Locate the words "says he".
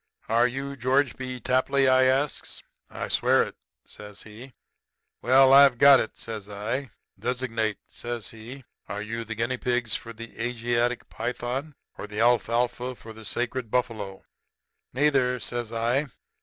3.85-4.53, 7.87-8.63